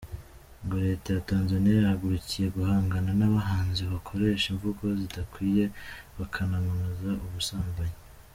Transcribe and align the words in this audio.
Ngo 0.63 0.75
Leta 0.85 1.09
ya 1.15 1.25
Tanzania 1.29 1.75
yahagarukiye 1.79 2.47
guhangana 2.57 3.09
n’abahanzi 3.19 3.81
bakoresha 3.93 4.45
imvugo 4.53 4.83
zidakwiye 4.99 5.65
bakanamamaza 6.17 7.11
ubusambanyi. 7.27 7.97